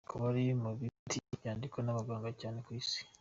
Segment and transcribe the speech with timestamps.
[0.05, 2.99] Akaba uri mu miti yandikwa n’abaganga cyane ku isi.